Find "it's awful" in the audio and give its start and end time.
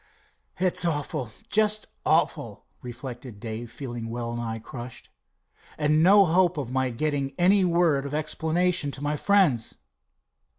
0.59-1.29